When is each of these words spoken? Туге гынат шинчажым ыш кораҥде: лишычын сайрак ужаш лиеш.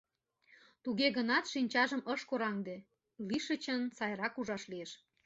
Туге 0.83 1.07
гынат 1.17 1.45
шинчажым 1.51 2.01
ыш 2.13 2.21
кораҥде: 2.29 2.75
лишычын 3.27 3.81
сайрак 3.97 4.33
ужаш 4.39 4.63
лиеш. 4.71 4.91